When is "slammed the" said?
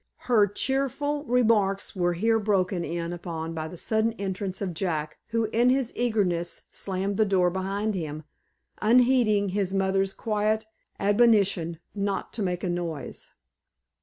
6.71-7.23